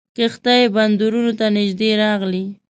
کښتۍ 0.17 0.61
بندرونو 0.75 1.31
ته 1.39 1.45
نیژدې 1.57 1.89
راغلې. 2.03 2.45